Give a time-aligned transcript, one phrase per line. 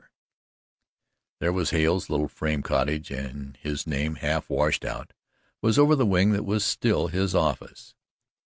[1.39, 5.13] There was Hale's little frame cottage and his name, half washed out,
[5.61, 7.93] was over the wing that was still his office.